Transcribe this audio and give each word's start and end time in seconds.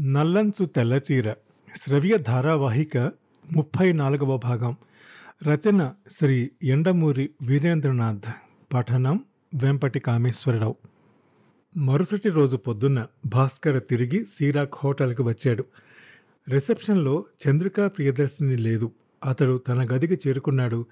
నల్లంచు 0.00 0.66
తెల్లచీర 0.66 1.32
శ్రవ్య 1.76 2.18
ధారావాహిక 2.18 2.98
ముప్పై 3.52 3.92
నాలుగవ 3.92 4.36
భాగం. 4.36 4.76
రచన 5.44 5.92
శ్రీ 6.10 6.50
ఎండమూరి 6.64 7.30
వీరేంద్రనాథ్. 7.42 8.32
పఠనం 8.74 9.24
వెంపటి 9.62 10.00
కామేశ్వరరావు 10.00 10.76
మరుసటి 11.76 12.28
రోజు 12.28 12.56
పొద్దున్న 12.56 13.06
భాస్కర్ 13.26 13.82
తిరిగి 13.90 14.24
సీరాక్ 14.24 14.74
హోటల్కి 14.84 15.22
వచ్చాడు. 15.22 15.64
రిసెప్షన్లో 16.48 17.24
చంద్రికా 17.48 17.88
ప్రియదర్శిని 17.88 18.56
లేదు. 18.56 18.92
అతడు 19.24 19.58
తన 19.58 19.96
గదికి 19.96 20.28
చేరుకున్నాడు. 20.28 20.86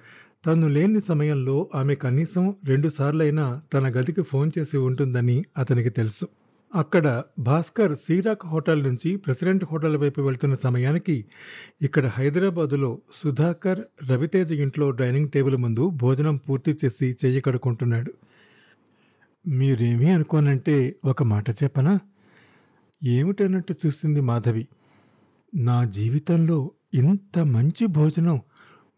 తను 0.46 0.68
లేని 0.68 1.00
సమయంలో 1.00 1.70
ఆమె 1.74 1.94
కనీసం 1.94 2.54
రెండుసార్లైనా 2.64 3.62
తన 3.72 3.88
గదికి 3.88 4.22
ఫోన్ 4.22 4.50
చేసి 4.58 4.76
ఉంటుందని 4.76 5.44
అతనికి 5.58 5.90
తెలుసు. 5.90 6.28
అక్కడ 6.74 7.22
భాస్కర్ 7.38 7.96
సీరాక్ 7.96 8.46
హోటల్ 8.46 8.82
నుంచి 8.82 9.16
ప్రెసిడెంట్ 9.16 9.64
హోటల్ 9.64 9.96
వైపు 9.96 10.20
వెళ్తున్న 10.20 10.54
సమయానికి 10.54 11.24
ఇక్కడ 11.82 12.06
హైదరాబాదులో 12.06 12.98
సుధాకర్ 13.14 13.80
రవితేజ 14.10 14.52
ఇంట్లో 14.52 14.90
డైనింగ్ 14.90 15.30
టేబుల్ 15.30 15.56
ముందు 15.56 15.88
భోజనం 15.88 16.36
పూర్తి 16.36 16.78
చేసి 16.84 17.16
చేయి 17.24 17.40
కడుక్కుంటున్నాడు. 17.40 18.12
మీరేమీ 19.46 20.10
అనుకోనంటే 20.10 20.96
ఒక 21.04 21.22
మాట 21.22 21.50
చెప్పనా? 21.50 21.98
ఏమిటన్నట్టు 23.04 23.74
చూసింది 23.86 24.20
మాధవి. 24.20 24.68
నా 25.54 25.84
జీవితంలో 25.84 26.70
ఇంత 26.94 27.38
మంచి 27.38 27.86
భోజనం 27.86 28.40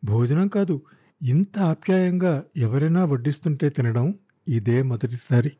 భోజనం 0.04 0.48
కాదు 0.48 0.82
ఇంత 1.22 1.58
ఆప్యాయంగా 1.58 2.44
ఎవరైనా 2.56 3.04
వడ్డిస్తుంటే 3.04 3.68
తినడం 3.68 4.14
ఇదే 4.48 4.82
మొదటిసారి. 4.82 5.52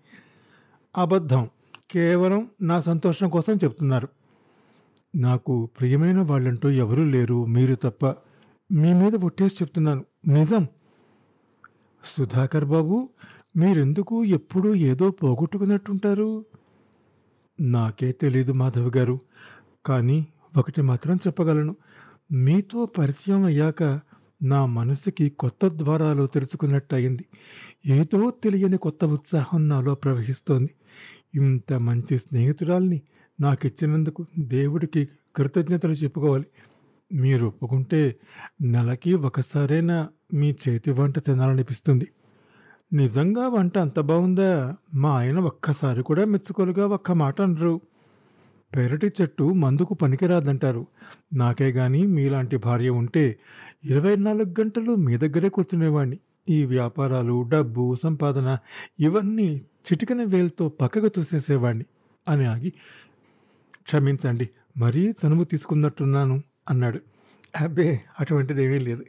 అబద్ధం. 0.99 1.51
కేవలం 1.91 2.51
నా 2.63 2.81
సంతోషం 2.81 3.29
కోసం 3.29 3.53
చెప్తున్నారు. 3.53 4.09
నాకు 5.17 5.69
ప్రియమైన 5.81 6.21
వాళ్ళంటూ 6.21 6.69
ఎవరూ 6.69 7.05
లేరు 7.05 7.45
మీరు 7.45 7.75
తప్ప 7.75 8.07
మీ 8.73 8.95
మీద 8.95 9.17
ఒట్టేసి 9.17 9.55
చెప్తున్నాను. 9.63 10.05
నిజం. 10.29 10.67
సుధాకర్ 12.05 12.65
బాబు 12.65 13.09
మీరెందుకు 13.57 14.25
ఎప్పుడూ 14.25 14.75
ఏదో 14.75 15.11
పోగొట్టుకున్నట్టుంటారు? 15.11 16.45
నాకే 17.61 18.13
తెలీదు 18.13 18.53
మాధవ్ 18.53 18.97
గారు 18.97 19.21
కానీ 19.87 20.27
ఒకటి 20.57 20.83
మాత్రం 20.83 21.17
చెప్పగలను. 21.17 21.77
మీతో 22.33 22.87
పరిచయం 22.87 23.45
అయ్యాక 23.45 24.01
నా 24.43 24.67
మనసుకి 24.67 25.31
కొత్త 25.31 25.69
ద్వారాలు 25.69 26.27
తెరుచుకున్నట్టు 26.27 26.95
అయింది 26.95 27.27
ఏదో 27.87 28.31
తెలియని 28.31 28.79
కొత్త 28.79 29.05
ఉత్సాహం 29.05 29.69
నాలో 29.69 29.95
ప్రవహిస్తోంది. 29.95 30.75
ఇంత 31.35 31.73
మంచి 31.73 32.19
స్నేహితురాల్ని 32.19 33.03
నాకు 33.41 33.67
ఇచ్చినందుకు 33.67 34.27
దేవుడికి 34.39 35.09
కృతజ్ఞతలు 35.37 35.93
చెప్పుకోవాలి. 35.93 36.45
మీరు 37.13 37.47
ఒప్పుకుంటే 37.47 38.17
నెలకి 38.63 39.15
ఒకసారైనా 39.15 40.09
మీ 40.35 40.57
చేతి 40.69 40.91
వంట 40.91 41.19
తినాలనిపిస్తుంది. 41.19 42.09
నిజంగా 42.93 43.49
వంట 43.49 43.79
అంత 43.79 44.01
బాగుందా? 44.01 44.77
మా 44.95 45.11
ఆయన 45.11 45.39
ఒక్కసారి 45.39 46.03
కూడా 46.03 46.25
మెచ్చుకోలుగా 46.25 46.87
ఒక్క 46.87 47.13
మాట 47.13 47.41
అనరు. 47.41 47.81
పెరటి 48.77 49.07
చెట్టు 49.07 49.45
మందుకు 49.45 49.95
పనికిరాదంటారు. 49.95 50.87
నాకే 51.35 51.73
కానీ 51.73 52.07
మీలాంటి 52.07 52.57
భార్య 52.57 52.91
ఉంటే 52.91 53.39
ఇరవై 53.85 54.17
నాలుగు 54.17 54.61
గంటలు 54.61 54.95
మీ 54.95 55.17
దగ్గరే 55.17 55.49
కూర్చునేవాడిని 55.49 56.19
ఈ 56.51 56.65
వ్యాపారాలు 56.65 57.43
డబ్బు 57.49 57.95
సంపాదన 57.95 58.59
ఇవన్నీ 59.01 59.49
చిటికన 59.87 60.23
వేలతో 60.25 60.69
పక్కకు 60.69 61.09
తూసేసేవాణ్ణి 61.09 61.85
అని 62.29 62.45
ఆగి 62.45 62.71
క్షమించండి 63.85 64.47
మరీ 64.77 65.15
చనువు 65.21 65.45
తీసుకున్నట్టున్నాను 65.45 66.43
అన్నాడు. 66.71 67.01
అబ్బే 67.61 68.01
అటువంటిది 68.21 68.65
ఏమీ 68.65 68.79
లేదు. 68.79 69.05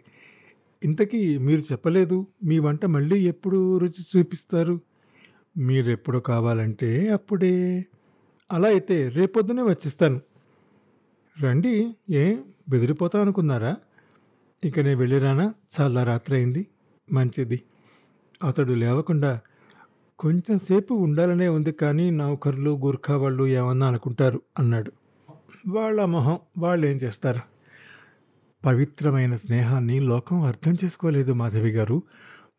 ఇంతకీ 0.84 1.38
మీరు 1.38 1.62
చెప్పలేదు 1.62 2.28
మీ 2.44 2.60
వంట 2.60 2.86
మళ్ళీ 2.86 3.18
ఎప్పుడు 3.24 3.78
రుచి 3.78 4.04
చూపిస్తారు? 4.12 4.76
మీరెప్పుడు 5.58 6.20
కావాలంటే 6.20 7.10
అప్పుడే. 7.10 7.86
అలా 8.52 8.68
అయితే 8.68 9.10
రేపొద్దునే 9.10 9.62
వచ్చిస్తాను. 9.62 10.20
రండి 11.38 11.74
ఏ 12.10 12.24
బెదిరిపోతా 12.70 13.22
అనుకున్నారా 13.22 13.78
ఇక 14.64 14.80
నేను 14.80 14.98
వెళ్ళిరానా? 14.98 15.54
చాలా 15.76 16.04
రాత్రి 16.04 16.36
అయింది. 16.38 16.68
మంచిది. 17.12 17.62
అతడు 18.44 18.74
లేవకుండా 18.74 19.40
కొంచెం 20.20 20.60
సేపు 20.60 20.94
ఉండాలనే 20.94 21.48
ఉంది 21.48 21.72
కానీ 21.72 22.12
నౌకర్లు 22.12 22.72
గుర్ఖా 22.86 23.18
వాళ్ళు 23.18 23.48
ఏమన్నా 23.48 23.88
అనుకుంటారు 23.88 24.42
అన్నాడు. 24.60 24.92
వాళ్ళ 25.68 26.06
మొహం 26.06 26.40
వాళ్ళు 26.58 26.88
ఏం 26.88 26.98
చేస్తారు? 26.98 27.42
పవిత్రమైన 28.66 29.36
స్నేహాన్ని 29.36 30.00
లోకం 30.00 30.42
అర్థం 30.42 30.74
చేసుకోలేదు 30.84 31.34
మాధవి 31.34 31.70
గారు. 31.70 32.04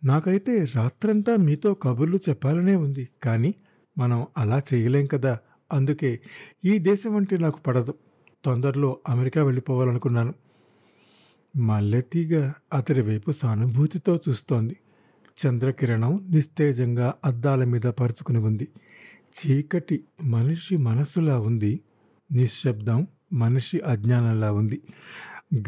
నాకైతే 0.04 0.64
రాత్రంతా 0.64 1.36
మీతో 1.36 1.74
కబుర్లు 1.74 2.16
చెప్పాలనే 2.28 2.76
ఉంది 2.76 3.08
కానీ 3.22 3.54
మనం 3.98 4.26
అలా 4.38 4.62
చేయలేం 4.74 5.06
కదా 5.06 5.38
అందుకే 5.72 6.20
ఈ 6.64 6.78
దేశం 6.78 7.16
అంటే 7.16 7.36
నాకు 7.36 7.60
పడదు. 7.60 7.94
తొందరలో 8.44 8.98
అమెరికా 9.08 9.44
వెళ్ళిపోవాలనుకున్నాను. 9.44 10.34
మల్లెతీగ 11.56 12.52
అతడి 12.74 13.00
వైపు 13.00 13.32
సానుభూతితో 13.32 14.20
చూస్తోంది. 14.28 14.76
చంద్రకిరణం 15.46 16.26
నిస్తేజంగా 16.30 17.14
అద్దాల 17.24 17.64
మీద 17.64 17.80
పరుచుకుని 17.80 18.38
ఉంది. 18.38 18.68
చీకటి 19.32 20.04
మనిషి 20.24 20.76
మనసులా 20.76 21.38
ఉంది. 21.38 21.80
నిశ్శబ్దం 22.32 23.06
మనిషి 23.32 23.78
అజ్ఞానంలా 23.78 24.52
ఉంది. 24.52 24.80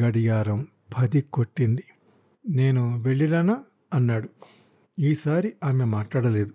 గడియారం 0.02 0.66
పది 0.98 1.20
కొట్టింది. 1.20 1.84
నేను 2.48 3.02
వెళ్ళిరానా 3.02 3.58
అన్నాడు. 3.94 4.28
ఈసారి 4.98 5.52
ఆమె 5.64 5.84
మాట్లాడలేదు. 5.84 6.50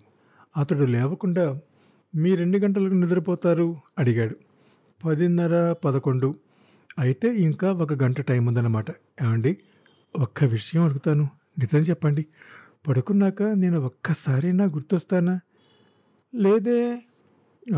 అతడు 0.56 0.84
లేవకుండా 0.84 1.60
మీరెన్ని 2.14 2.58
గంటలకు 2.58 2.94
నిద్రపోతారు? 2.94 3.76
అడిగాడు. 3.98 4.36
పదిన్నర 5.04 5.72
పదకొండు. 5.72 6.34
అయితే 6.98 7.28
ఇంకా 7.36 7.72
ఒక 7.72 7.92
గంట 7.92 8.20
టైం 8.20 8.46
ఉందన్నమాట. 8.46 8.90
ఏమండి? 9.22 9.56
ఒక్క 10.18 10.44
విషయం 10.44 10.82
అడుగుతాను. 10.82 11.28
నిజం 11.58 11.78
చెప్పండి. 11.78 12.26
పడుకున్నాక 12.88 13.42
నేను 13.42 13.80
ఒక్కసారైనా 13.80 14.64
గుర్తొస్తానా? 14.64 15.40
లేదే. 16.34 17.02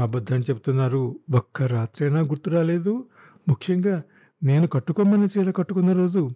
అబద్ధం 0.01 0.41
చెప్తున్నారు. 0.41 1.21
ఒక్క 1.35 1.63
రాత్రైనా 1.63 2.21
గుర్తు 2.21 2.51
రాలేదు. 2.51 3.09
ముఖ్యంగా 3.49 4.03
నేను 4.43 4.67
కట్టుకోమని 4.67 5.29
చీర 5.39 5.51
కట్టుకున్న 5.51 5.93
రోజు. 5.93 6.31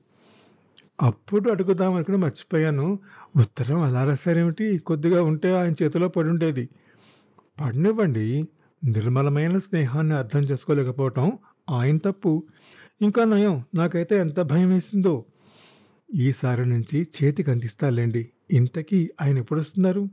అప్పుడు 1.03 1.51
అడుగుదాం 1.51 1.95
అనుకుని 1.95 2.17
మర్చిపోయాను. 2.17 2.99
ఉత్తరం 3.37 3.81
అలా 3.81 4.05
రాశారేమిటి? 4.05 4.79
కొద్దిగా 4.79 5.23
ఉంటే 5.23 5.53
ఆయన 5.53 5.75
చేతిలో 5.83 6.09
పడి 6.09 6.29
ఉండేది. 6.29 6.69
పడినివ్వండి. 7.61 8.49
నిర్మలమైన 8.85 9.59
స్నేహాన్ని 9.59 10.15
అర్థం 10.15 10.41
చేసుకోలేకపోవటం 10.41 11.39
ఆయన 11.71 11.97
తప్పు. 11.97 12.45
ఇంకా 13.03 13.25
నయం 13.25 13.65
నాకైతే 13.75 14.19
ఎంత 14.19 14.41
భయం 14.41 14.71
వేసిందో 14.71 15.25
ఈసారి 16.15 16.67
నుంచి 16.67 17.07
చేతికి 17.23 17.51
అందిస్తాలేండి 17.51 18.31
ఇంతకీ 18.53 19.11
ఆయన 19.23 19.39
ఎప్పుడు 19.39 19.61
వస్తున్నారు 19.61 20.09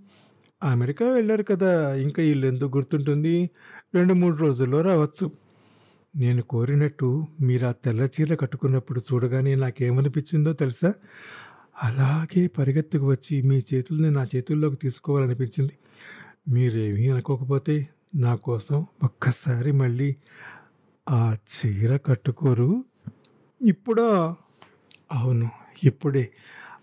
అమెరికా 0.64 1.06
వెళ్ళారు 1.06 1.44
కదా 1.44 1.96
ఇంకా 1.96 2.24
వీళ్ళు 2.24 2.48
ఎందుకు 2.48 2.78
గుర్తుంటుంది? 2.78 3.50
రెండు 3.96 4.14
మూడు 4.14 4.36
రోజుల్లో 4.36 4.82
రావచ్చు. 4.82 5.32
నేను 6.16 6.42
కోరినట్టు 6.42 7.26
మీరు 7.42 7.68
ఆ 7.68 7.72
తెల్ల 7.72 8.08
చీర 8.22 8.36
కట్టుకున్నప్పుడు 8.36 9.00
చూడగానే 9.00 9.56
నాకేమనిపించిందో 9.56 10.54
తెలుసా? 10.54 10.94
అలాగే 11.84 12.48
పరిగెత్తుకు 12.48 13.06
వచ్చి 13.06 13.42
మీ 13.42 13.62
చేతుల్ని 13.74 14.12
నా 14.12 14.28
చేతుల్లోకి 14.36 14.76
తీసుకోవాలనిపించింది. 14.76 15.78
మీరేమీ 16.50 17.08
అనుకోకపోతే 17.08 17.88
నా 18.16 18.36
కోసం 18.36 18.86
ఒక్కసారి 19.04 19.72
మళ్ళీ 19.72 20.16
ఆ 21.10 21.38
చీర 21.56 21.98
కట్టుకోరు. 21.98 22.86
ఇప్పుడా? 23.62 24.36
అవును 25.12 25.50
ఇప్పుడే. 25.84 26.32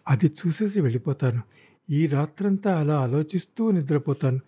అది 0.09 0.27
చూసేసి 0.27 0.81
వెళ్ళిపోతాను. 0.81 1.43
ఈ 1.91 2.07
రాత్రంతా 2.07 2.79
అలా 2.79 3.01
ఆలోచిస్తూ 3.01 3.71
నిద్రపోతాను. 3.71 4.41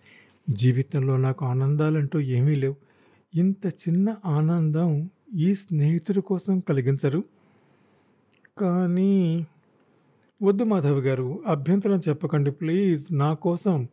జీవితంలో 0.49 1.17
నాకు 1.17 1.45
ఆనందాలంటూ 1.45 2.19
ఏమీ 2.19 2.55
లేవు. 2.55 2.75
ఇంత 3.35 3.65
చిన్న 3.65 4.15
ఆనందం 4.25 5.09
ఈ 5.35 5.55
స్నేహితుడి 5.55 6.21
కోసం 6.21 6.59
కలిగించరు. 6.59 7.23
కానీ 8.57 9.47
వద్దు 10.43 10.63
మాధవ్ 10.63 11.05
గారు 11.05 11.43
అభ్యంతరం 11.47 11.99
చెప్పకండి 12.09 12.51
ప్లీజ్. 12.51 13.13
నా 13.13 13.33
కోసం 13.33 13.87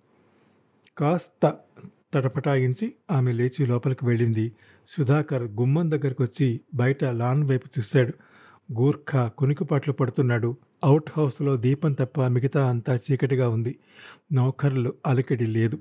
కాస్త 0.99 1.59
తటపటాయించి 2.15 2.95
ఆమె 3.11 3.33
లేచి 3.33 3.67
లోపలికి 3.67 4.07
వెళ్ళింది. 4.07 4.53
సుధాకర్ 4.87 5.43
గుమ్మం 5.43 5.91
దగ్గరకు 5.91 6.23
వచ్చి 6.23 6.61
బయట 6.75 7.05
లాన్ 7.05 7.45
వైపు 7.45 7.69
చూశాడు. 7.79 8.13
గూర్ఖా 8.73 9.29
కునికిపాట్లు 9.29 9.93
పడుతున్నాడు. 9.93 10.57
అవుట్ 10.85 11.11
హౌస్లో 11.17 11.57
దీపం 11.57 11.93
తప్ప 11.93 12.27
మిగతా 12.27 12.71
అంతా 12.71 12.95
చీకటిగా 12.95 13.49
ఉంది. 13.49 13.79
నౌకర్లు 14.33 14.95
అలికిడి 15.07 15.47
లేదు. 15.47 15.79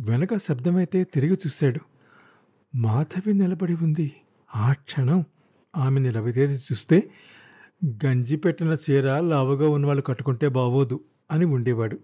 వెనక 0.00 0.36
శబ్దమైతే 0.36 1.04
తిరిగి 1.04 1.34
చూశాడు. 1.34 1.80
మాధవి 2.76 3.34
నిలబడి 3.34 3.74
ఉంది. 3.74 4.12
ఆ 4.56 4.72
క్షణం 4.72 5.24
ఆమెని 5.76 6.10
రవితేజ 6.10 6.50
చూస్తే 6.72 7.10
గంజి 7.86 8.36
పెట్టిన 8.36 8.76
చీర 8.90 9.20
లావుగా 9.20 9.68
ఉన్నవాళ్ళు 9.68 10.02
కట్టుకుంటే 10.02 10.48
బాగోదు 10.48 11.00
అని 11.30 11.44
ఉండేవాడు. 11.44 11.98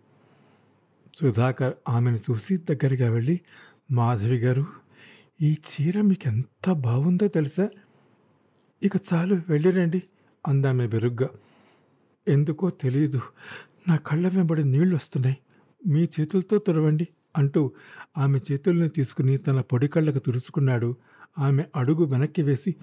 సుధాకర్ 1.18 1.74
ఆమెను 1.88 2.16
చూసి 2.16 2.56
దగ్గరగా 2.56 3.10
వెళ్ళి 3.10 3.40
మాధవి 3.90 4.38
గారు 4.38 4.66
ఈ 5.42 5.56
చీర 5.68 6.00
మీకు 6.00 6.28
ఎంత 6.28 6.72
బాగుందో 6.72 7.28
తెలుసా? 7.28 7.68
ఇక 8.82 8.92
చాలు 8.96 9.42
వెళ్ళిరండి 9.48 10.02
అందామె 10.48 10.86
బెరుగ్గా. 10.86 11.28
ఎందుకో 12.28 12.70
తెలియదు 12.70 13.20
నా 13.88 13.96
కళ్ళ 13.96 14.28
వెంబడి 14.28 14.64
నీళ్ళు 14.64 14.94
వస్తున్నాయి 14.96 15.36
మీ 15.86 16.08
చేతులతో 16.20 16.58
తుడవండి 16.58 17.08
అంటూ 17.36 17.72
ఆమె 18.18 18.38
చేతుల్ని 18.52 18.88
తీసుకుని 18.88 19.38
తన 19.38 19.60
పొడి 19.60 19.88
కళ్ళకు 19.88 20.18
తుడుచుకున్నాడు. 20.18 20.96
ఆమె 21.38 21.64
అడుగు 21.76 22.04
వెనక్కి 22.04 22.42
వేసి 22.42 22.76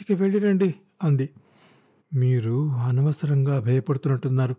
ఇక 0.00 0.12
వెళ్ళిరండి 0.12 0.74
అంది. 1.02 1.30
మీరు 2.14 2.68
అనవసరంగా 2.68 3.60
భయపడుతున్నట్టున్నారు. 3.60 4.56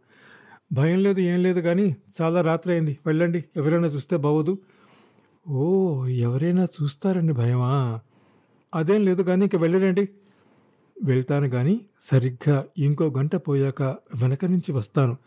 భయం 0.74 1.04
లేదు 1.04 1.22
ఏం 1.22 1.44
లేదు 1.44 1.60
కానీ 1.60 1.96
చాలా 2.22 2.42
రాత్రి 2.42 2.74
అయింది 2.74 2.98
వెళ్ళండి 3.06 3.44
ఎవరైనా 3.58 3.88
చూస్తే 3.88 4.18
బాగోదు. 4.18 4.58
ఓ 5.50 6.06
ఎవరైనా 6.06 6.64
చూస్తారండి 6.64 7.34
భయమా? 7.34 8.00
అదేం 8.76 9.06
లేదు 9.06 9.24
కానీ 9.24 9.46
ఇంక 9.46 9.56
వెళ్ళరండి. 9.56 10.10
వెళ్తాను 11.04 11.50
కానీ 11.50 11.82
సరిగ్గా 12.00 12.66
ఇంకో 12.78 13.06
గంట 13.18 13.36
పోయాక 13.36 13.82
వెనక 14.16 14.46
నుంచి 14.46 14.72
వస్తాను. 14.72 15.18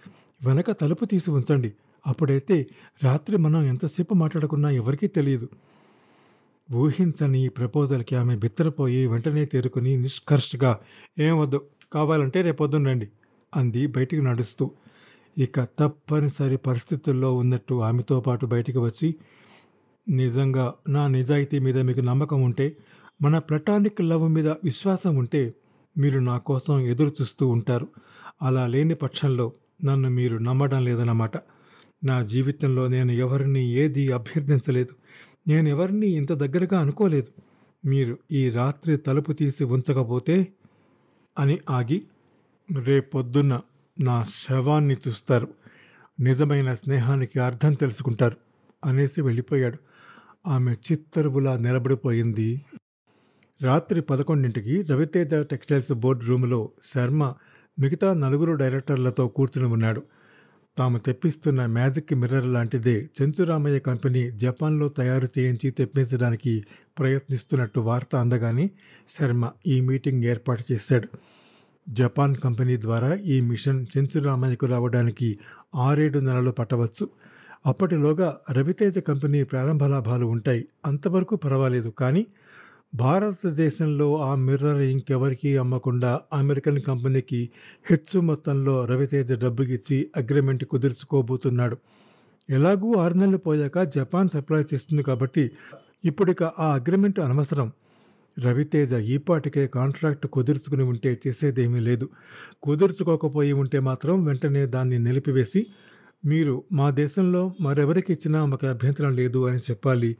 వెనక 0.45 0.71
తలుపు 0.71 1.05
తీసి 1.05 1.31
ఉంచండి. 1.31 1.73
అప్పుడైతే 2.07 2.67
రాత్రి 3.03 3.37
మనం 3.37 3.63
ఎంతసేపు 3.63 4.15
మాట్లాడుకున్నా 4.15 4.71
ఎవరికీ 4.71 5.07
తెలియదు. 5.07 5.49
ఊహించని 6.73 7.45
ఈ 7.45 7.49
ప్రపోజల్కి 7.49 8.15
ఆమె 8.15 8.37
బిత్తరపోయి 8.37 9.07
వెంటనే 9.07 9.45
తేరుకుని 9.45 9.97
నిష్కర్షగా 9.97 10.79
ఏం 11.19 11.39
వద్దు 11.39 11.61
కావాలంటే 11.93 12.43
రేపొద్దునండి 12.43 13.09
అంది 13.57 13.87
బయటికి 13.87 14.23
నడుస్తూ. 14.23 14.71
ఇక 15.39 15.61
తప్పనిసరి 15.61 16.57
పరిస్థితుల్లో 16.57 17.35
ఉన్నట్టు 17.35 17.75
ఆమెతో 17.75 18.21
పాటు 18.21 18.47
బయటికి 18.47 18.79
వచ్చి 18.79 19.15
నిజంగా 20.09 20.75
నా 20.89 21.09
నిజాయితీ 21.09 21.59
మీద 21.59 21.79
మీకు 21.79 22.01
నమ్మకం 22.01 22.43
ఉంటే 22.43 22.77
మన 23.23 23.39
ప్లటానిక్ 23.39 24.01
లవ్ 24.01 24.29
మీద 24.29 24.49
విశ్వాసం 24.49 25.17
ఉంటే 25.17 25.55
మీరు 25.99 26.19
నా 26.19 26.39
కోసం 26.39 26.81
ఎదురు 26.81 27.09
చూస్తూ 27.09 27.49
ఉంటారు. 27.49 27.89
అలా 28.43 28.67
లేని 28.67 28.95
పక్షంలో 28.95 29.53
నన్ను 29.85 30.11
మీరు 30.11 30.37
నమ్మడం 30.39 30.85
లేదన్నమాట. 30.85 31.37
నా 32.05 32.23
జీవితంలో 32.23 32.89
నేను 32.89 33.13
ఎవరిని 33.13 33.69
ఏది 33.73 34.13
అభ్యర్థించలేదు. 34.13 34.95
నేను 35.49 35.69
ఎవరిని 35.69 36.07
ఇంత 36.07 36.33
దగ్గరగా 36.33 36.81
అనుకోలేదు. 36.81 37.43
మీరు 37.89 38.19
ఈ 38.33 38.49
రాత్రి 38.49 38.97
తలుపు 38.97 39.33
తీసి 39.33 39.65
ఉంచకపోతే 39.65 40.47
అని 41.39 41.59
ఆగి 41.71 42.03
రేపొద్దున్న 42.85 43.61
నా 44.01 44.23
శవాన్ని 44.23 44.97
చూస్తారు. 45.09 45.49
నిజమైన 46.21 46.75
స్నేహానికి 46.75 47.41
అర్థం 47.41 47.73
తెలుసుకుంటారు 47.73 48.37
అనేసి 48.85 49.21
వెళ్ళిపోయాడు. 49.21 49.79
ఆమె 50.47 50.73
చిత్తరువులా 50.73 51.57
నిలబడిపోయింది. 51.57 52.63
రాత్రి 53.63 54.03
పదకొండింటికి 54.03 54.83
రవితేజ 54.83 55.35
టెక్స్టైల్స్ 55.35 55.93
బోర్డు 55.93 56.25
రూములో 56.25 56.71
శర్మ 56.83 57.35
మిగతా 57.79 58.15
నలుగురు 58.15 58.53
డైరెక్టర్లతో 58.53 59.29
కూర్చుని 59.29 59.67
ఉన్నాడు. 59.67 60.03
తాము 60.79 60.99
తెప్పిస్తున్న 60.99 61.67
మ్యాజిక్ 61.67 62.15
మిర్రర్ 62.15 62.47
లాంటిదే 62.47 63.11
చెంచురామయ్య 63.23 63.79
కంపెనీ 63.79 64.31
జపాన్లో 64.31 64.89
తయారు 64.89 65.29
చేయించి 65.39 65.71
తెప్పించడానికి 65.71 66.65
ప్రయత్నిస్తున్నట్టు 66.99 67.81
వార్త 67.81 68.17
అందగానే 68.17 68.71
శర్మ 69.09 69.51
ఈ 69.67 69.81
మీటింగ్ 69.81 70.25
ఏర్పాటు 70.25 70.65
చేశాడు. 70.73 71.09
జపాన్ 71.89 72.37
కంపెనీ 72.37 72.77
ద్వారా 72.77 73.15
ఈ 73.15 73.41
మిషన్ 73.41 73.87
చెంచురామయ్యకు 73.97 74.67
రావడానికి 74.67 75.39
ఆరేడు 75.75 76.19
నెలలు 76.19 76.51
పట్టవచ్చు. 76.51 77.09
అప్పటిలోగా 77.67 78.41
రవితేజ 78.51 78.99
కంపెనీ 78.99 79.43
ప్రారంభ 79.43 79.85
లాభాలు 79.85 80.27
ఉంటాయి. 80.27 80.69
అంతవరకు 80.87 81.37
పర్వాలేదు. 81.37 81.89
కానీ 81.89 82.27
భారతదేశంలో 82.95 84.23
ఆ 84.23 84.35
మిర్రర్ 84.35 84.81
ఇంకెవరికీ 84.81 85.57
అమ్మకుండా 85.57 86.21
అమెరికన్ 86.33 86.81
కంపెనీకి 86.81 87.51
హెచ్చు 87.91 88.21
మొత్తంలో 88.21 88.85
రవితేజ 88.85 89.33
డబ్బుకిచ్చి 89.33 90.11
అగ్రిమెంట్ 90.17 90.65
కుదుర్చుకోబోతున్నాడు. 90.65 91.77
ఎలాగూ 92.51 92.95
ఆరు 92.95 93.15
నెలలు 93.15 93.37
పోయాక 93.37 93.83
జపాన్ 93.83 94.29
సప్లై 94.29 94.65
చేస్తుంది 94.75 95.03
కాబట్టి 95.03 95.51
ఇప్పుడిక 96.05 96.43
ఆ 96.43 96.75
అగ్రిమెంట్ 96.75 97.21
అనవసరం. 97.21 97.73
రవితేజ 98.39 98.93
ఈపాటికే 98.95 99.67
కాంట్రాక్ట్ 99.67 100.27
కుదుర్చుకుని 100.27 100.83
ఉంటే 100.83 101.21
చేసేదేమీ 101.27 101.81
లేదు. 101.81 102.09
కుదుర్చుకోకపోయి 102.63 103.53
ఉంటే 103.53 103.81
మాత్రం 103.81 104.25
వెంటనే 104.25 104.67
దాన్ని 104.67 104.99
నిలిపివేసి 104.99 105.67
మీరు 106.25 106.65
మా 106.73 106.91
దేశంలో 106.91 107.55
మరెవరికి 107.61 108.13
ఇచ్చినా 108.13 108.45
మాకు 108.47 108.67
అభ్యంతరం 108.67 109.13
లేదు 109.13 109.49
అని 109.49 109.59
చెప్పాలి. 109.59 110.17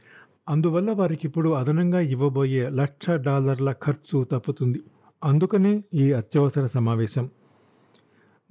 అందువల్ల 0.49 0.91
వారికి 0.91 1.27
ఇప్పుడు 1.27 1.49
అదనంగా 1.49 1.99
ఇవ్వబోయే 1.99 2.69
లక్ష 2.69 3.09
డాలర్ల 3.09 3.71
ఖర్చు 3.71 4.23
తప్పుతుంది. 4.31 4.81
అందుకనే 5.23 5.83
ఈ 5.93 6.13
అత్యవసర 6.13 6.65
సమావేశం. 6.65 7.29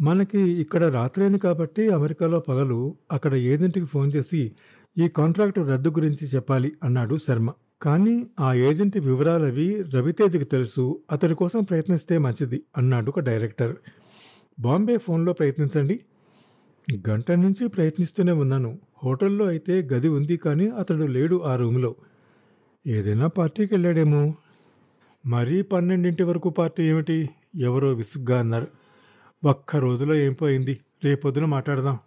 మనకి 0.01 0.41
ఇక్కడ 0.41 0.85
రాత్రేని 0.85 1.39
కాబట్టి 1.39 1.89
అమెరికాలో 1.89 2.41
పగలు 2.41 2.97
అక్కడ 3.13 3.35
ఏజెంట్కి 3.35 3.85
ఫోన్ 3.85 4.13
చేసి 4.17 4.53
ఈ 4.99 5.09
కాంట్రాక్టు 5.09 5.61
రద్దు 5.61 5.91
గురించి 5.91 6.27
చెప్పాలి 6.27 6.73
అన్నాడు 6.85 7.17
శర్మ. 7.17 7.51
కానీ 7.85 8.27
ఆ 8.41 8.55
ఏజెంట్ 8.55 8.99
వివరాలవి 8.99 9.83
రవితేజకి 9.83 10.45
తెలుసు 10.45 11.01
అతడి 11.13 11.35
కోసం 11.35 11.65
ప్రయత్నిస్తే 11.65 12.19
మంచిది 12.19 12.63
అన్నాడు 12.77 13.11
ఒక 13.11 13.21
డైరెక్టర్. 13.21 13.77
బాంబే 14.61 14.97
ఫోన్లో 14.97 15.33
ప్రయత్నించండి. 15.33 16.01
గంట 17.11 17.31
నుంచి 17.31 17.69
ప్రయత్నిస్తూనే 17.69 18.33
ఉన్నాను. 18.33 18.79
హోటల్లో 19.05 19.47
అయితే 19.47 19.83
గది 19.83 20.09
ఉంది 20.09 20.37
కానీ 20.37 20.69
అతడు 20.69 21.05
లేడు 21.05 21.43
ఆ 21.43 21.57
రూమ్లో. 21.57 21.95
ఏదైనా 22.87 23.27
పార్టీకి 23.27 23.75
వెళ్ళాడేమో. 23.75 24.35
మరీ 25.27 25.63
పన్నెండింటి 25.63 26.23
వరకు 26.23 26.51
పార్టీ 26.51 26.83
ఏమిటి? 26.83 27.31
ఎవరో 27.57 27.93
విసుగ్గా 27.93 28.41
అన్నారు. 28.41 28.67
ఒక్క 29.45 29.77
రోజులో 29.77 30.15
ఏం 30.15 30.33
పోయింది? 30.33 30.79
రేపొద్దున 31.05 31.45
మాట్లాడదాం. 31.45 31.99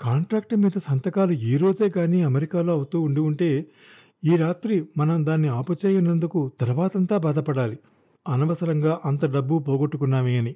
కాంట్రాక్ట్ 0.00 0.56
మీద 0.56 0.78
సంతకాలు 0.78 1.32
ఈ 1.32 1.56
రోజే 1.56 1.88
కానీ 1.88 2.22
అమెరికాలో 2.22 2.72
అవుతూ 2.72 3.00
ఉండి 3.00 3.20
ఉంటే 3.20 3.66
ఈ 4.24 4.36
రాత్రి 4.36 4.88
మనం 4.96 5.26
దాన్ని 5.26 5.48
ఆపుచేయనందుకు 5.48 6.52
తర్వాతంతా 6.60 7.18
బాధపడాలి. 7.18 7.78
అనవసరంగా 8.28 9.00
అంత 9.04 9.26
డబ్బు 9.26 9.58
పోగొట్టుకున్నామే 9.58 10.38
అని. 10.38 10.54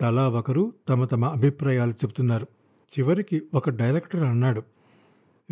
తలా 0.00 0.28
ఒకరు 0.28 0.72
తమ 0.88 1.04
తమ 1.04 1.24
అభిప్రాయాలు 1.24 1.90
చెబుతున్నారు. 1.90 2.46
చివరికి 2.92 3.42
ఒక 3.54 3.70
డైరెక్టర్ 3.70 4.22
అన్నాడు 4.22 4.62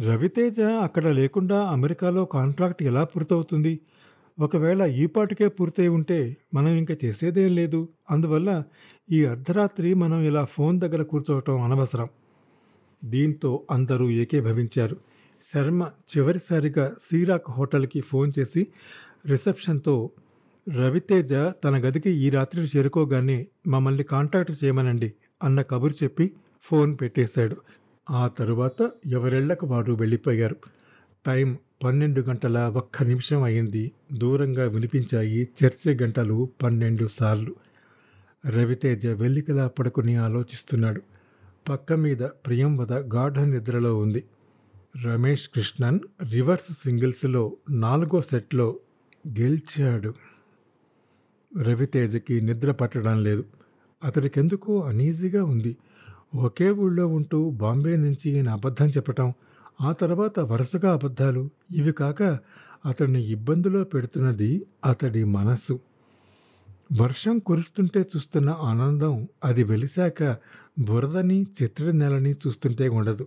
రవితేజ 0.00 0.61
అక్కడ 0.61 1.07
లేకుండా 1.07 1.61
అమెరికాలో 1.62 2.25
కాంట్రాక్ట్ 2.25 2.83
ఎలా 2.83 3.04
పూర్తవుతుంది? 3.04 3.81
ఒకవేళ 4.40 4.83
ఈపాటికే 4.83 5.49
పూర్తయి 5.49 5.88
ఉంటే 5.88 6.37
మనం 6.54 6.69
ఇంకా 6.69 6.97
చేసేదేం 7.04 7.54
లేదు. 7.54 7.88
అందువల్ల 8.11 8.62
ఈ 9.12 9.25
అర్ధరాత్రి 9.25 9.95
మనం 9.95 10.23
ఇలా 10.23 10.45
ఫోన్ 10.45 10.81
దగ్గర 10.81 11.02
కూర్చోవటం 11.02 11.61
అనవసరం. 11.61 12.09
దీంతో 13.04 13.62
అందరూ 13.71 14.11
ఏకీభవించారు. 14.11 14.97
శర్మ 15.43 15.90
చివరిసారిగా 16.16 16.95
సీరాక్ 16.99 17.50
హోటల్కి 17.50 18.00
ఫోన్ 18.00 18.33
చేసి 18.38 18.66
రిసెప్షన్తో 19.26 20.11
రవితేజ 20.75 21.35
తన 21.35 21.88
గదికి 21.88 22.11
ఈ 22.11 22.31
రాత్రి 22.31 22.69
చేరుకోగానే 22.76 23.47
మమ్మల్ని 23.66 24.02
కాంటాక్ట్ 24.02 24.64
చేయమనండి 24.64 25.12
అన్న 25.45 25.62
కబురు 25.62 26.05
చెప్పి 26.05 26.31
ఫోన్ 26.62 26.97
పెట్టేశాడు. 27.00 27.57
ఆ 28.11 28.26
తరువాత 28.26 28.90
ఎవరెళ్ళకు 29.07 29.66
వారు 29.66 29.93
వెళ్ళిపోయారు. 29.93 30.57
టైం 31.26 31.59
పన్నెండు 31.85 32.21
గంటల 32.21 32.59
ఒక్క 32.59 33.02
నిమిషం 33.02 33.43
అయింది. 33.43 33.93
దూరంగా 34.12 34.64
వినిపించాయి 34.64 35.49
చర్చ 35.64 36.02
గంటలు 36.02 36.49
పన్నెండు 36.62 37.07
సార్లు. 37.07 37.55
రవితేజ 38.47 39.07
వెల్లికలా 39.07 39.69
పడుకుని 39.69 40.16
ఆలోచిస్తున్నాడు. 40.16 41.02
పక్క 41.69 41.93
మీద 41.93 42.19
ప్రియంవద 42.19 42.93
గాఢ 42.93 43.38
నిద్రలో 43.38 43.99
ఉంది. 43.99 44.25
రమేష్ 45.05 45.49
కృష్ణన్ 45.49 46.00
రివర్స్ 46.31 46.73
సింగిల్స్లో 46.73 47.57
నాలుగో 47.71 48.23
సెట్లో 48.23 48.76
గెలిచాడు. 49.29 50.15
రవితేజకి 51.62 52.41
నిద్ర 52.41 52.73
పట్టడం 52.73 53.25
లేదు. 53.25 53.45
అతడికెందుకో 54.05 54.81
అనీజీగా 54.81 55.45
ఉంది. 55.45 55.76
ఒకే 56.35 56.71
ఊళ్ళో 56.71 57.07
ఉంటూ 57.07 57.50
బాంబే 57.50 57.97
నుంచి 57.97 58.31
ఈయన 58.31 58.49
అబద్ధం 58.49 58.88
చెప్పటం 58.88 59.33
ఆ 59.81 59.93
తర్వాత 59.93 60.41
వరుసగా 60.41 60.93
అబద్ధాలు 60.93 61.50
ఇవి 61.71 61.93
కాక 61.93 62.23
అతడిని 62.87 63.25
ఇబ్బందిలో 63.31 63.85
పెడుతున్నది 63.85 64.67
అతడి 64.85 65.25
మనస్సు. 65.25 65.81
వర్షం 67.00 67.38
కురుస్తుంటే 67.38 68.00
చూస్తున్న 68.00 68.50
ఆనందం 68.50 69.29
అది 69.45 69.65
వెలిశాక 69.65 70.37
బురదని 70.79 71.47
చిత్ర 71.62 71.91
నెలని 71.91 72.33
చూస్తుంటే 72.33 72.88
ఉండదు. 72.88 73.26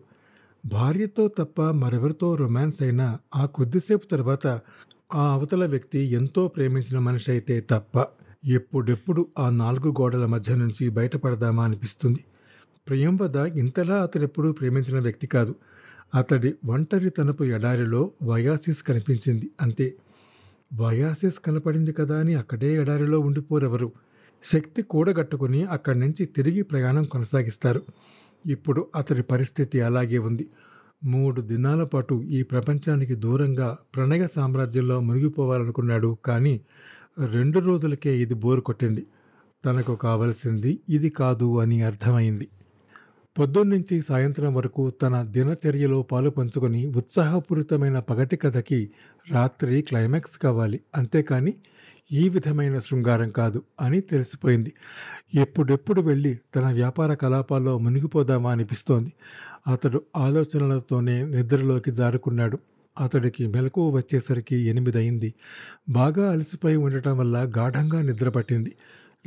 భార్యతో 0.65 1.27
తప్ప 1.27 1.61
మరెవరితో 1.61 2.35
రొమాన్స్ 2.35 2.81
అయినా 2.81 3.19
ఆ 3.35 3.45
కొద్దిసేపు 3.45 4.05
తర్వాత 4.05 4.47
ఆ 5.15 5.33
అవతల 5.33 5.65
వ్యక్తి 5.65 5.99
ఎంతో 5.99 6.47
ప్రేమించిన 6.47 6.99
మనిషి 6.99 7.31
అయితే 7.31 7.67
తప్ప 7.69 8.05
ఎప్పుడెప్పుడు 8.45 9.27
ఆ 9.39 9.49
నాలుగు 9.49 9.89
గోడల 9.91 10.25
మధ్య 10.25 10.55
నుంచి 10.55 10.89
బయటపడదామా 10.89 11.63
అనిపిస్తుంది. 11.63 12.25
ప్రియంవద 12.87 13.35
ఇంతలా 13.35 13.95
అతడెప్పుడూ 14.03 14.51
ప్రేమించిన 14.51 14.99
వ్యక్తి 14.99 15.27
కాదు. 15.27 15.55
అతడి 16.15 16.53
ఒంటరి 16.65 17.09
తనపు 17.09 17.43
ఎడారిలో 17.43 18.11
వయాసిస్ 18.23 18.83
కనిపించింది 18.83 19.49
అంతే. 19.61 19.95
వయాసిస్ 20.73 21.39
కనపడింది 21.45 21.93
కదా 21.93 22.19
అని 22.19 22.33
అక్కడే 22.35 22.75
ఎడారిలో 22.75 23.19
ఉండిపోరెవరు? 23.19 23.91
శక్తి 24.43 24.81
కూడగట్టుకుని 24.81 25.63
అక్కడి 25.65 25.99
నుంచి 25.99 26.25
తిరిగి 26.25 26.61
ప్రయాణం 26.61 27.03
కొనసాగిస్తారు. 27.03 27.81
ఇప్పుడు 28.45 28.87
అతడి 28.95 29.23
పరిస్థితి 29.23 29.81
అలాగే 29.81 30.17
ఉంది. 30.17 30.47
మూడు 31.03 31.41
దినాల 31.41 31.83
పాటు 31.83 32.23
ఈ 32.23 32.43
ప్రపంచానికి 32.43 33.15
దూరంగా 33.15 33.77
ప్రణయ 33.95 34.27
సామ్రాజ్యంలో 34.27 34.99
మునిగిపోవాలనుకున్నాడు. 34.99 36.17
కానీ 36.25 36.61
రెండు 37.31 37.59
రోజులకే 37.59 38.17
ఇది 38.17 38.33
బోరు 38.33 38.61
కొట్టింది. 38.61 39.05
తనకు 39.65 39.95
కావలసింది 39.95 40.79
ఇది 40.89 41.09
కాదు 41.09 41.59
అని 41.59 41.81
అర్థమైంది. 41.81 42.47
పొద్దున్నుంచి 43.39 44.01
సాయంత్రం 44.01 44.55
వరకు 44.55 44.89
తన 44.89 45.23
దినచర్యలో 45.23 46.01
పాలు 46.01 46.29
పంచుకొని 46.29 46.87
ఉత్సాహపూరితమైన 46.87 47.99
పగటి 47.99 48.37
కథకి 48.37 48.89
రాత్రి 49.31 49.81
క్లైమాక్స్ 49.81 50.37
కావాలి. 50.37 50.79
అంతేకాని 50.95 51.53
ఈ 52.11 52.29
విధమైన 52.29 52.79
శృంగారం 52.79 53.29
కాదు 53.29 53.63
అని 53.81 54.01
తెలిసిపోయింది. 54.01 54.73
ఎప్పుడెప్పుడు 55.35 56.01
వెళ్ళి 56.01 56.39
తన 56.55 56.73
వ్యాపార 56.73 57.13
కలాపాల్లో 57.13 57.77
మునిగిపోదామా 57.77 58.51
అనిపిస్తోంది. 58.51 59.13
అతడు 59.67 60.03
ఆలోచనలతోనే 60.17 61.23
నిద్రలోకి 61.23 61.91
జారుకున్నాడు. 61.91 62.59
అతడికి 62.99 63.47
మెలకువ 63.47 63.89
వచ్చేసరికి 63.89 64.55
ఎనిమిది 64.55 64.97
అయింది 64.97 65.33
బాగా 65.89 66.31
అలసిపోయి 66.31 66.75
ఉండటం 66.75 67.17
వల్ల 67.17 67.51
గాఢంగా 67.57 68.01
నిద్ర 68.01 68.29
పట్టింది. 68.29 68.75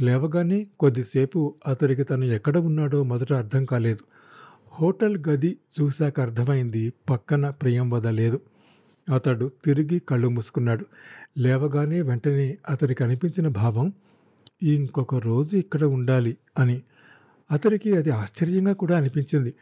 లేవగానే 0.01 0.67
కొద్దిసేపు 0.81 1.55
అతడికి 1.67 2.05
తను 2.05 2.25
ఎక్కడ 2.25 2.57
ఉన్నాడో 2.59 3.03
మొదట 3.03 3.33
అర్థం 3.33 3.65
కాలేదు. 3.65 4.05
హోటల్ 4.73 5.19
గది 5.29 5.57
చూశాక 5.81 6.21
అర్థమైంది 6.21 6.93
పక్కన 7.11 7.51
ప్రియంవద 7.51 8.07
లేదు. 8.07 8.41
అతడు 9.15 9.51
తిరిగి 9.65 9.99
కళ్ళు 9.99 10.29
మూసుకున్నాడు. 10.29 10.87
లేవగానే 11.39 12.03
వెంటనే 12.03 12.59
అతడికి 12.71 13.05
అనిపించిన 13.05 13.49
భావం 13.49 13.93
ఇంకొక 14.63 15.15
రోజు 15.15 15.57
ఇక్కడ 15.57 15.85
ఉండాలి 15.85 16.37
అని. 16.59 16.83
అతడికి 17.51 17.97
అది 17.97 18.11
ఆశ్చర్యంగా 18.11 18.73
కూడా 18.73 18.97
అనిపించింది. 18.97 19.55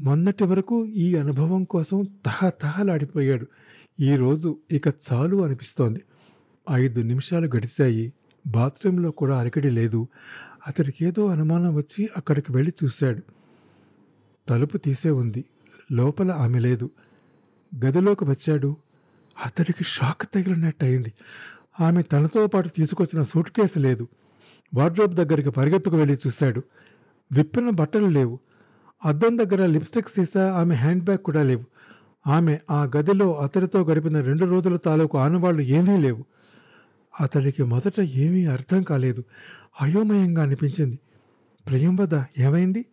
మొన్నటి 0.00 0.44
వరకు 0.44 0.86
ఈ 0.86 1.16
అనుభవం 1.16 1.64
కోసం 1.64 2.06
తహతహలాడిపోయాడు. 2.26 3.46
ఈరోజు 4.00 4.58
ఇక 4.70 4.88
చాలు 4.88 5.44
అనిపిస్తోంది. 5.44 6.02
ఐదు 6.72 7.00
నిమిషాలు 7.00 7.46
గడిచాయి. 7.56 8.12
బాత్రూంలో 8.46 9.10
కూడా 9.10 9.40
అరకడి 9.40 9.70
లేదు. 9.70 10.08
అతడికి 10.66 11.04
ఏదో 11.04 11.26
అనుమానం 11.26 11.74
వచ్చి 11.74 12.08
అక్కడికి 12.16 12.52
వెళ్ళి 12.52 12.72
చూశాడు. 12.84 13.22
తలుపు 14.48 14.76
తీసే 14.78 15.10
ఉంది. 15.10 15.44
లోపల 15.92 16.30
ఆమె 16.30 16.58
లేదు. 16.58 16.90
గదిలోకి 17.84 18.24
వచ్చాడు. 18.24 18.76
అతడికి 19.44 19.84
షాక్ 19.84 20.22
తగిలినట్టు 20.34 20.84
అయింది 20.84 21.12
ఆమె 21.80 22.02
తనతో 22.02 22.46
పాటు 22.46 22.68
తీసుకొచ్చిన 22.68 23.22
సూట్ 23.22 23.50
కేసు 23.50 23.78
లేదు. 23.78 24.08
వార్డ్రోబ్ 24.74 25.14
దగ్గరికి 25.14 25.50
పరిగెత్తుకు 25.50 25.96
వెళ్ళి 25.96 26.18
చూశాడు. 26.26 26.62
విప్పిన 27.32 27.70
బట్టలు 27.70 28.06
లేవు. 28.06 28.38
అద్దం 29.04 29.38
దగ్గర 29.38 29.66
లిప్స్టిక్ 29.66 30.08
సీసా 30.08 30.52
ఆమె 30.52 30.74
హ్యాండ్ 30.74 31.04
బ్యాగ్ 31.04 31.18
కూడా 31.18 31.42
లేవు. 31.42 31.64
ఆమె 32.26 32.58
ఆ 32.70 32.90
గదిలో 32.96 33.34
అతడితో 33.34 33.84
గడిపిన 33.84 34.20
రెండు 34.20 34.44
రోజుల 34.44 34.76
తాలూకు 34.76 35.18
ఆనవాళ్ళు 35.18 35.62
ఏమీ 35.62 35.98
లేవు. 35.98 36.24
అతడికి 37.20 37.62
మొదట 37.62 38.00
ఏమీ 38.00 38.46
అర్థం 38.46 38.82
కాలేదు. 38.82 39.24
అయోమయంగా 39.80 40.42
అనిపించింది. 40.42 40.98
ప్రియంవద 41.68 42.22
ఏమైంది? 42.38 42.84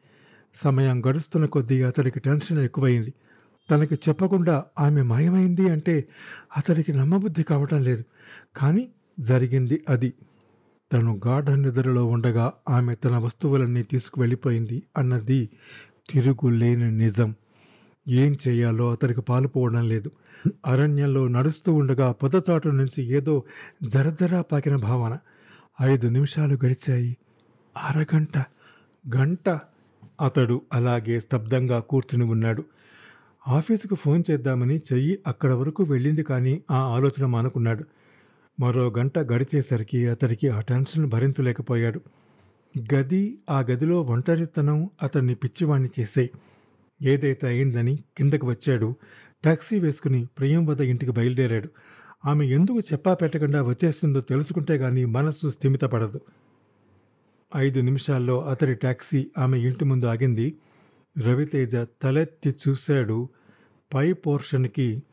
సమయం 0.55 1.05
గడుస్తున్న 1.05 1.45
కొద్దీ 1.45 1.83
అతడికి 1.83 2.19
టెన్షన్ 2.19 2.59
ఎక్కువైంది. 2.59 3.13
తనకి 3.69 3.95
చెప్పకుండా 3.95 4.63
ఆమె 4.79 5.01
మాయమైంది 5.01 5.69
అంటే 5.69 6.07
అతడికి 6.57 6.93
నమ్మబుద్ధి 6.93 7.43
కావటం 7.43 7.81
లేదు. 7.81 8.03
కానీ 8.55 8.89
జరిగింది 9.19 9.81
అది. 9.89 10.13
తను 10.93 11.21
గాఢ 11.27 11.49
నిద్రలో 11.49 12.05
ఉండగా 12.05 12.53
ఆమె 12.69 12.95
తన 12.95 13.17
వస్తువులన్నీ 13.17 13.83
తీసుకువెళ్ళిపోయింది 13.83 14.83
అన్నది 14.97 15.49
తిరుగులేని 16.09 16.91
నిజం. 16.91 17.35
ఏం 18.07 18.37
చేయాలో 18.47 18.91
అతడికి 18.91 19.21
పాలుపోవడం 19.21 19.89
లేదు. 19.89 20.11
అరణ్యంలో 20.65 21.27
నడుస్తూ 21.27 21.73
ఉండగా 21.73 22.11
పొదచాటు 22.11 22.69
నుంచి 22.69 23.03
ఏదో 23.03 23.43
జరజరా 23.83 24.41
పాకిన 24.41 24.75
భావన. 24.75 25.17
ఐదు 25.81 26.07
నిమిషాలు 26.07 26.59
గడిచాయి. 26.65 27.17
అరగంట. 27.77 28.37
గంట. 29.15 29.49
అతడు 30.21 30.61
అలాగే 30.73 31.19
స్తబ్దంగా 31.19 31.79
కూర్చుని 31.79 32.23
ఉన్నాడు. 32.23 32.65
ఆఫీసుకు 33.47 33.95
ఫోన్ 33.95 34.23
చేద్దామని 34.31 34.81
చెయ్యి 34.93 35.19
అక్కడ 35.27 35.53
వరకు 35.53 35.83
వెళ్ళింది 35.83 36.23
కానీ 36.23 36.63
ఆ 36.71 36.75
ఆలోచన 36.75 37.25
మానుకున్నాడు. 37.25 37.85
మరో 38.59 38.93
గంట 38.97 39.19
గడిచేసరికి 39.19 40.07
అతడికి 40.07 40.49
ఆ 40.49 40.59
టెన్షన్ 40.59 41.09
భరించలేకపోయాడు. 41.09 42.01
గది 42.93 43.39
ఆ 43.49 43.59
గదిలో 43.59 44.01
ఒంటరితనం 44.01 44.89
అతన్ని 45.03 45.35
పిచ్చివాణ్ణి 45.35 45.89
చేసే 45.99 46.29
ఏదైతే 47.01 47.47
అయిందని 47.47 47.99
కిందకు 48.17 48.47
వచ్చాడు. 48.47 48.95
టాక్సీ 49.45 49.79
వేసుకుని 49.79 50.25
ప్రియం 50.25 50.65
వద్ద 50.65 50.81
ఇంటికి 50.81 51.11
బయలుదేరాడు. 51.11 51.69
ఆమె 52.25 52.45
ఎందుకు 52.45 52.79
చెప్పా 52.79 53.13
పెట్టకుండా 53.13 53.61
వచ్చేస్తుందో 53.61 54.21
తెలుసుకుంటే 54.21 54.75
గానీ 54.75 55.05
మనస్సు 55.05 55.49
స్థిమితపడదు. 55.49 56.21
ఐదు 57.57 57.79
నిమిషాల్లో 57.79 58.41
అతడి 58.41 58.75
టాక్సీ 58.75 59.27
ఆమె 59.37 59.57
ఇంటి 59.59 59.85
ముందు 59.85 60.05
ఆగింది. 60.05 60.57
రవితేజ 61.19 61.75
తలెత్తి 61.75 62.55
చూశాడు. 62.67 63.29
పై 63.93 64.13
పోర్షన్కి 64.13 65.03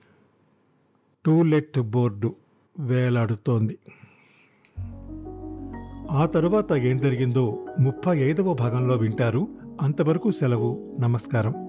టూలెట్ 1.25 1.81
బోర్డు 1.81 2.37
వేలాడుతోంది. 2.81 3.79
ఆ 6.11 6.27
తరువాత 6.27 6.73
ఏం 6.73 6.99
జరిగిందో 6.99 7.67
ముప్పై 7.81 8.19
ఐదవ 8.19 8.55
భాగంలో 8.55 8.97
వింటారు. 8.97 9.49
అంతవరకు 9.81 10.31
సెలవు 10.31 10.97
నమస్కారం. 11.01 11.68